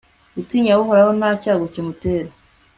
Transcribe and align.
utinya 0.39 0.73
uhoraho, 0.81 1.11
nta 1.19 1.29
cyago 1.41 1.65
kimutera 1.73 2.29